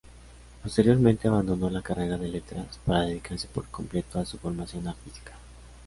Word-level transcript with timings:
Posteriormente 0.63 1.27
abandono 1.27 1.69
la 1.69 1.83
carrera 1.83 2.17
de 2.17 2.27
Letras, 2.27 2.79
para 2.87 3.01
dedicarse 3.01 3.47
por 3.47 3.67
completo 3.67 4.17
a 4.19 4.25
su 4.25 4.39
formación 4.39 4.87
artística. 4.87 5.33